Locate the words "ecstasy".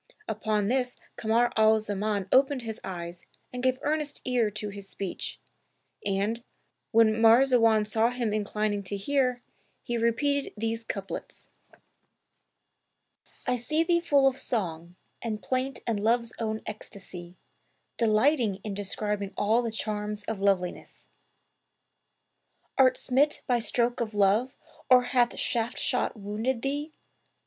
16.65-17.35